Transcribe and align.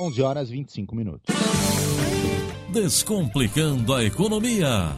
11 0.00 0.22
horas 0.22 0.48
25 0.48 0.96
minutos. 0.96 1.34
Descomplicando 2.72 3.92
a 3.92 4.02
economia. 4.02 4.96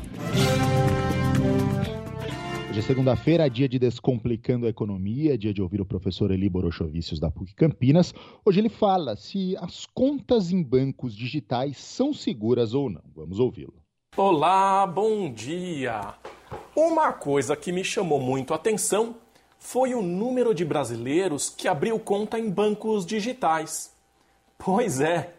Hoje 2.71 2.78
é 2.78 2.82
segunda-feira, 2.82 3.50
dia 3.50 3.68
de 3.68 3.80
Descomplicando 3.80 4.65
a 4.65 4.68
Economia, 4.68 5.36
dia 5.36 5.52
de 5.52 5.60
ouvir 5.60 5.80
o 5.80 5.84
professor 5.84 6.30
Eli 6.30 6.49
Borochovicius 6.49 7.18
da 7.18 7.33
PUC 7.33 7.52
Campinas. 7.54 8.14
Hoje 8.45 8.61
ele 8.61 8.68
fala 8.68 9.16
se 9.16 9.57
as 9.57 9.86
contas 9.86 10.52
em 10.52 10.62
bancos 10.62 11.16
digitais 11.16 11.79
são 11.79 12.14
seguras 12.14 12.73
ou 12.73 12.89
não. 12.89 13.03
Vamos 13.12 13.41
ouvi-lo. 13.41 13.75
Olá, 14.16 14.87
bom 14.87 15.32
dia! 15.32 16.14
Uma 16.77 17.12
coisa 17.12 17.57
que 17.57 17.73
me 17.73 17.82
chamou 17.82 18.21
muito 18.21 18.53
a 18.53 18.57
atenção 18.57 19.16
foi 19.59 19.95
o 19.95 20.03
número 20.03 20.55
de 20.55 20.64
brasileiros 20.64 21.50
que 21.50 21.66
abriu 21.66 21.98
conta 21.98 22.39
em 22.39 22.48
bancos 22.48 23.05
digitais. 23.05 23.91
Pois 24.65 25.01
é, 25.01 25.35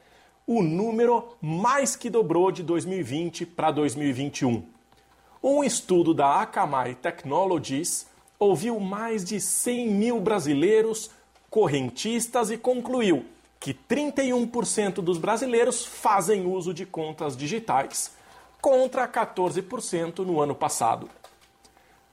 o 0.45 0.61
número 0.61 1.37
mais 1.39 1.95
que 1.95 2.09
dobrou 2.09 2.51
de 2.51 2.61
2020 2.61 3.45
para 3.45 3.71
2021. 3.71 4.65
Um 5.41 5.63
estudo 5.63 6.13
da 6.13 6.41
Akamai 6.41 6.93
Technologies 6.93 8.05
ouviu 8.37 8.81
mais 8.81 9.23
de 9.23 9.39
100 9.39 9.87
mil 9.91 10.19
brasileiros 10.19 11.09
correntistas 11.49 12.51
e 12.51 12.57
concluiu 12.57 13.25
que 13.61 13.73
31% 13.73 14.95
dos 14.95 15.17
brasileiros 15.17 15.85
fazem 15.85 16.45
uso 16.45 16.73
de 16.73 16.85
contas 16.85 17.37
digitais, 17.37 18.11
contra 18.59 19.07
14% 19.07 20.19
no 20.19 20.41
ano 20.41 20.53
passado. 20.53 21.09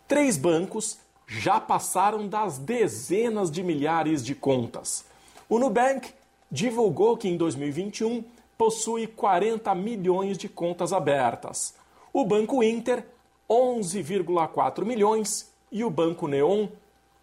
Três 0.06 0.36
bancos 0.36 0.96
já 1.26 1.58
passaram 1.58 2.28
das 2.28 2.56
dezenas 2.56 3.50
de 3.50 3.64
milhares 3.64 4.24
de 4.24 4.32
contas. 4.32 5.04
O 5.48 5.58
Nubank 5.58 6.19
divulgou 6.50 7.16
que 7.16 7.28
em 7.28 7.36
2021 7.36 8.24
possui 8.58 9.06
40 9.06 9.74
milhões 9.74 10.36
de 10.36 10.48
contas 10.48 10.92
abertas. 10.92 11.74
O 12.12 12.24
Banco 12.24 12.62
Inter, 12.62 13.06
11,4 13.48 14.84
milhões 14.84 15.50
e 15.70 15.84
o 15.84 15.90
Banco 15.90 16.26
Neon, 16.26 16.68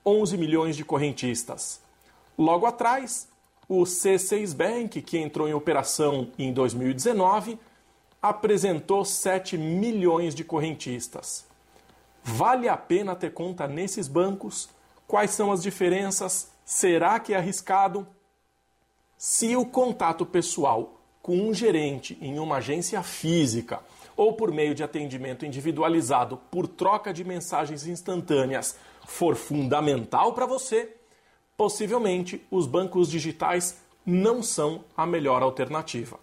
11 0.05 0.37
milhões 0.37 0.75
de 0.75 0.85
correntistas. 0.85 1.81
Logo 2.37 2.65
atrás, 2.65 3.27
o 3.67 3.83
C6 3.83 4.55
Bank, 4.55 5.01
que 5.01 5.17
entrou 5.17 5.47
em 5.47 5.53
operação 5.53 6.29
em 6.39 6.53
2019, 6.53 7.59
apresentou 8.21 9.03
7 9.03 9.57
milhões 9.57 10.33
de 10.33 10.43
correntistas. 10.43 11.45
Vale 12.23 12.67
a 12.67 12.77
pena 12.77 13.15
ter 13.15 13.33
conta 13.33 13.67
nesses 13.67 14.07
bancos? 14.07 14.69
Quais 15.05 15.31
são 15.31 15.51
as 15.51 15.61
diferenças? 15.61 16.51
Será 16.65 17.19
que 17.19 17.33
é 17.33 17.37
arriscado? 17.37 18.07
Se 19.17 19.55
o 19.55 19.65
contato 19.65 20.27
pessoal 20.27 21.01
com 21.23 21.35
um 21.37 21.51
gerente 21.51 22.15
em 22.21 22.37
uma 22.37 22.57
agência 22.57 23.01
física 23.01 23.79
ou 24.15 24.33
por 24.33 24.51
meio 24.51 24.75
de 24.75 24.83
atendimento 24.83 25.43
individualizado 25.43 26.37
por 26.51 26.67
troca 26.67 27.11
de 27.11 27.23
mensagens 27.23 27.87
instantâneas 27.87 28.77
for 29.07 29.35
fundamental 29.35 30.33
para 30.33 30.45
você, 30.45 30.95
possivelmente 31.57 32.45
os 32.51 32.67
bancos 32.67 33.09
digitais 33.09 33.77
não 34.05 34.43
são 34.43 34.85
a 34.95 35.05
melhor 35.05 35.41
alternativa. 35.41 36.19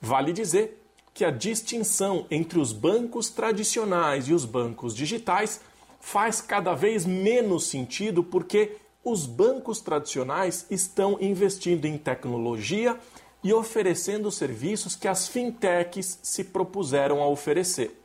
Vale 0.00 0.32
dizer 0.32 0.82
que 1.14 1.24
a 1.24 1.30
distinção 1.30 2.26
entre 2.28 2.58
os 2.58 2.72
bancos 2.72 3.30
tradicionais 3.30 4.26
e 4.28 4.34
os 4.34 4.44
bancos 4.44 4.94
digitais 4.94 5.60
faz 6.00 6.40
cada 6.40 6.74
vez 6.74 7.06
menos 7.06 7.68
sentido 7.68 8.22
porque 8.22 8.76
os 9.06 9.24
bancos 9.24 9.80
tradicionais 9.80 10.66
estão 10.68 11.16
investindo 11.20 11.84
em 11.84 11.96
tecnologia 11.96 12.98
e 13.40 13.54
oferecendo 13.54 14.32
serviços 14.32 14.96
que 14.96 15.06
as 15.06 15.28
fintechs 15.28 16.18
se 16.24 16.42
propuseram 16.42 17.22
a 17.22 17.28
oferecer. 17.28 18.02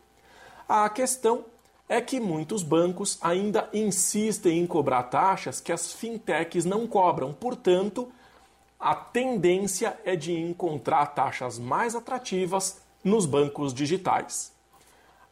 A 0.69 0.87
questão 0.89 1.43
é 1.89 1.99
que 1.99 2.19
muitos 2.19 2.61
bancos 2.61 3.17
ainda 3.19 3.67
insistem 3.73 4.59
em 4.59 4.67
cobrar 4.67 5.01
taxas 5.03 5.59
que 5.59 5.71
as 5.71 5.91
fintechs 5.91 6.65
não 6.65 6.85
cobram, 6.85 7.33
portanto, 7.33 8.07
a 8.79 8.93
tendência 8.93 9.99
é 10.05 10.15
de 10.15 10.31
encontrar 10.39 11.07
taxas 11.07 11.57
mais 11.57 11.95
atrativas 11.95 12.79
nos 13.03 13.25
bancos 13.25 13.73
digitais. 13.73 14.51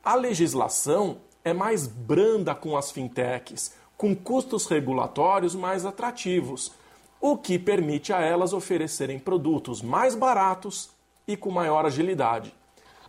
A 0.03 0.15
legislação 0.15 1.17
é 1.43 1.53
mais 1.53 1.85
branda 1.85 2.55
com 2.55 2.75
as 2.75 2.89
fintechs, 2.89 3.77
com 3.99 4.15
custos 4.15 4.65
regulatórios 4.65 5.53
mais 5.53 5.85
atrativos, 5.85 6.71
o 7.19 7.35
que 7.35 7.59
permite 7.59 8.13
a 8.13 8.21
elas 8.21 8.53
oferecerem 8.53 9.19
produtos 9.19 9.81
mais 9.81 10.15
baratos 10.15 10.89
e 11.27 11.35
com 11.35 11.51
maior 11.51 11.85
agilidade. 11.85 12.55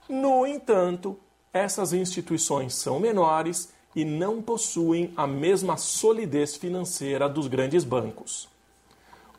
No 0.08 0.44
entanto, 0.44 1.16
essas 1.52 1.92
instituições 1.92 2.74
são 2.74 2.98
menores 2.98 3.72
e 3.94 4.04
não 4.04 4.42
possuem 4.42 5.12
a 5.16 5.28
mesma 5.28 5.76
solidez 5.76 6.56
financeira 6.56 7.28
dos 7.28 7.46
grandes 7.46 7.84
bancos. 7.84 8.48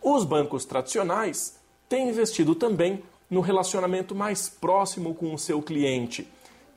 Os 0.02 0.24
bancos 0.24 0.64
tradicionais 0.64 1.60
têm 1.90 2.08
investido 2.08 2.56
também 2.56 3.04
no 3.30 3.42
relacionamento 3.42 4.16
mais 4.16 4.48
próximo 4.48 5.14
com 5.14 5.34
o 5.34 5.38
seu 5.38 5.62
cliente, 5.62 6.26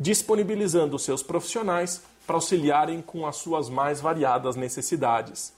disponibilizando 0.00 0.98
seus 0.98 1.22
profissionais 1.22 2.02
para 2.26 2.36
auxiliarem 2.36 3.02
com 3.02 3.26
as 3.26 3.36
suas 3.36 3.68
mais 3.68 4.00
variadas 4.00 4.56
necessidades. 4.56 5.52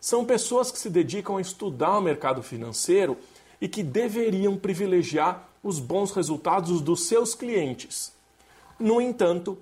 São 0.00 0.24
pessoas 0.24 0.70
que 0.70 0.78
se 0.78 0.90
dedicam 0.90 1.36
a 1.36 1.40
estudar 1.40 1.98
o 1.98 2.02
mercado 2.02 2.42
financeiro 2.42 3.16
e 3.60 3.68
que 3.68 3.82
deveriam 3.82 4.56
privilegiar 4.56 5.48
os 5.62 5.78
bons 5.78 6.12
resultados 6.12 6.80
dos 6.80 7.06
seus 7.06 7.34
clientes. 7.34 8.12
No 8.78 9.00
entanto, 9.00 9.58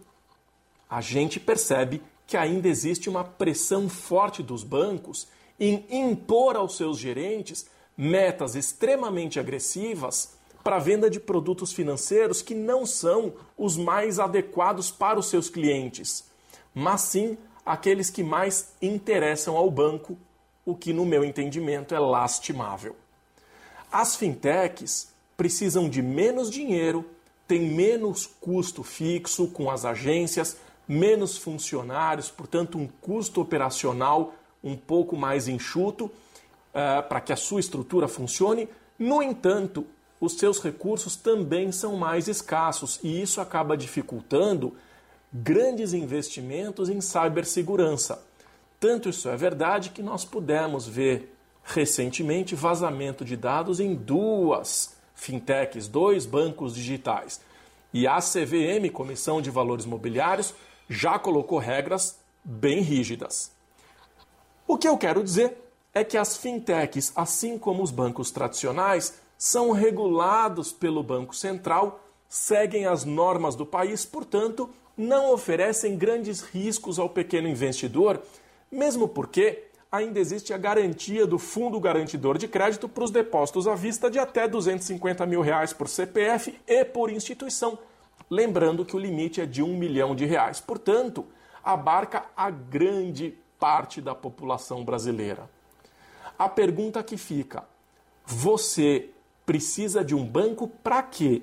a 0.89 1.01
gente 1.01 1.41
percebe 1.41 2.03
que 2.27 2.37
ainda 2.37 2.69
existe 2.69 3.09
uma 3.09 3.25
pressão 3.25 3.89
forte 3.89 4.43
dos 4.43 4.63
bancos 4.63 5.27
em 5.59 5.85
impor 5.91 6.57
aos 6.57 6.77
seus 6.77 6.99
gerentes 6.99 7.67
metas 7.97 8.55
extremamente 8.55 9.41
agressivas 9.41 10.35
para 10.63 10.77
a 10.77 10.81
venda 10.81 11.09
de 11.09 11.19
produtos 11.19 11.73
financeiros 11.73 12.43
que 12.43 12.55
não 12.55 12.85
são 12.85 13.33
os 13.57 13.77
mais 13.77 14.19
adequados 14.19 14.91
para 14.91 15.19
os 15.19 15.27
seus 15.27 15.49
clientes 15.49 16.25
mas 16.79 17.01
sim 17.01 17.39
aqueles 17.65 18.11
que 18.11 18.23
mais 18.23 18.75
interessam 18.83 19.57
ao 19.57 19.71
banco, 19.71 20.19
o 20.63 20.75
que, 20.75 20.93
no 20.93 21.07
meu 21.07 21.25
entendimento, 21.25 21.95
é 21.95 21.99
lastimável. 21.99 22.95
As 23.91 24.15
fintechs 24.15 25.11
precisam 25.39 25.89
de 25.89 26.03
menos 26.03 26.51
dinheiro, 26.51 27.03
têm 27.49 27.63
menos 27.63 28.27
custo 28.27 28.83
fixo 28.83 29.49
com 29.49 29.71
as 29.71 29.87
agências, 29.87 30.59
menos 30.87 31.39
funcionários, 31.39 32.31
portanto, 32.31 32.77
um 32.77 32.87
custo 33.01 33.41
operacional 33.41 34.35
um 34.63 34.77
pouco 34.77 35.17
mais 35.17 35.49
enxuto 35.49 36.05
uh, 36.05 37.03
para 37.09 37.23
que 37.23 37.33
a 37.33 37.37
sua 37.37 37.61
estrutura 37.61 38.07
funcione. 38.07 38.69
No 38.99 39.23
entanto, 39.23 39.87
os 40.21 40.35
seus 40.35 40.61
recursos 40.61 41.17
também 41.17 41.73
são 41.73 41.97
mais 41.97 42.29
escassos 42.29 43.01
e 43.03 43.23
isso 43.23 43.41
acaba 43.41 43.79
dificultando 43.79 44.75
grandes 45.43 45.93
investimentos 45.93 46.89
em 46.89 47.01
cibersegurança. 47.01 48.23
Tanto 48.79 49.09
isso 49.09 49.29
é 49.29 49.37
verdade 49.37 49.91
que 49.91 50.03
nós 50.03 50.25
pudemos 50.25 50.87
ver 50.87 51.35
recentemente 51.65 52.55
vazamento 52.55 53.25
de 53.25 53.37
dados 53.37 53.81
em 53.81 53.95
duas 53.95 54.95
fintechs, 55.15 55.89
dois 55.89 56.27
bancos 56.27 56.75
digitais. 56.75 57.41
E 57.93 58.07
a 58.07 58.19
CVM, 58.19 58.91
Comissão 58.93 59.41
de 59.41 59.51
Valores 59.51 59.87
Mobiliários, 59.87 60.55
já 60.89 61.19
colocou 61.19 61.59
regras 61.59 62.19
bem 62.45 62.81
rígidas. 62.81 63.51
O 64.67 64.77
que 64.77 64.87
eu 64.87 64.97
quero 64.97 65.25
dizer 65.25 65.57
é 65.95 66.05
que 66.05 66.17
as 66.17 66.37
fintechs, 66.37 67.13
assim 67.17 67.59
como 67.59 67.83
os 67.83 67.91
bancos 67.91 68.31
tradicionais, 68.31 69.19
são 69.39 69.73
regulados 69.73 70.73
pelo 70.73 71.03
Banco 71.03 71.35
Central, 71.35 72.06
seguem 72.29 72.87
as 72.87 73.05
normas 73.05 73.55
do 73.55 73.65
país, 73.65 74.05
portanto, 74.05 74.69
não 74.97 75.33
oferecem 75.33 75.97
grandes 75.97 76.41
riscos 76.41 76.99
ao 76.99 77.09
pequeno 77.09 77.49
investidor, 77.49 78.21
mesmo 78.71 79.07
porque 79.09 79.65
ainda 79.91 80.19
existe 80.19 80.53
a 80.53 80.59
garantia 80.59 81.27
do 81.27 81.39
Fundo 81.39 81.79
Garantidor 81.79 82.39
de 82.39 82.49
Crédito 82.49 82.89
para 82.89 83.05
os 83.05 83.11
depósitos 83.11 83.69
à 83.69 83.75
vista 83.75 84.11
de 84.11 84.19
até 84.19 84.49
250 84.49 85.25
mil 85.27 85.41
reais 85.41 85.73
por 85.73 85.89
CPF 85.89 86.59
e 86.67 86.85
por 86.85 87.11
instituição. 87.11 87.79
Lembrando 88.29 88.85
que 88.85 88.97
o 88.97 88.99
limite 88.99 89.41
é 89.41 89.47
de 89.47 89.63
um 89.63 89.77
milhão 89.77 90.15
de 90.15 90.25
reais. 90.25 90.61
Portanto, 90.61 91.25
abarca 91.63 92.25
a 92.37 92.51
grande 92.51 93.37
parte 93.59 94.01
da 94.01 94.15
população 94.15 94.85
brasileira. 94.85 95.49
A 96.39 96.49
pergunta 96.49 97.03
que 97.03 97.17
fica: 97.17 97.65
você 98.25 99.11
precisa 99.45 100.05
de 100.05 100.15
um 100.15 100.25
banco 100.25 100.69
para 100.69 101.03
quê? 101.03 101.43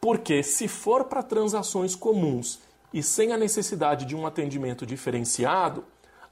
Porque 0.00 0.42
se 0.42 0.66
for 0.66 1.04
para 1.04 1.22
transações 1.22 1.94
comuns 1.94 2.58
e 2.92 3.02
sem 3.02 3.32
a 3.32 3.36
necessidade 3.36 4.04
de 4.04 4.16
um 4.16 4.26
atendimento 4.26 4.86
diferenciado, 4.86 5.84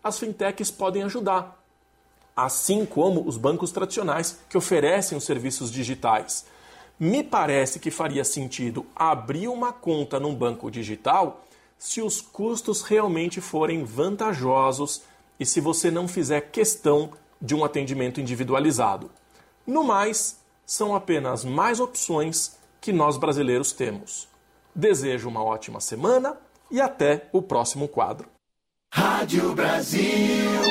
as 0.03 0.19
fintechs 0.19 0.71
podem 0.71 1.03
ajudar. 1.03 1.57
assim 2.39 2.87
como 2.87 3.27
os 3.27 3.37
bancos 3.37 3.73
tradicionais 3.73 4.39
que 4.49 4.57
oferecem 4.57 5.19
os 5.19 5.25
serviços 5.25 5.73
digitais. 5.73 6.47
Me 6.97 7.25
parece 7.25 7.81
que 7.81 7.91
faria 7.91 8.25
sentido 8.25 8.87
abrir 8.95 9.49
uma 9.49 9.73
conta 9.73 10.21
num 10.21 10.33
banco 10.33 10.71
digital 10.71 11.45
se 11.77 12.01
os 12.01 12.21
custos 12.21 12.83
realmente 12.83 13.41
forem 13.41 13.83
vantajosos 13.85 15.03
e 15.39 15.45
se 15.45 15.61
você 15.61 15.91
não 15.91 16.07
fizer 16.07 16.41
questão 16.53 17.11
de 17.43 17.57
um 17.57 17.65
atendimento 17.65 18.21
individualizado. 18.21 19.11
No 19.67 19.83
mais, 19.83 20.39
são 20.65 20.95
apenas 20.95 21.45
mais 21.45 21.81
opções 21.81 22.57
que 22.81 22.93
nós 22.93 23.17
brasileiros 23.17 23.73
temos. 23.73 24.29
Desejo 24.75 25.29
uma 25.29 25.43
ótima 25.43 25.81
semana 25.81 26.37
e 26.71 26.81
até 26.81 27.29
o 27.33 27.43
próximo 27.43 27.89
quadro. 27.89 28.29
Rádio 28.93 29.55
Brasil. 29.55 30.63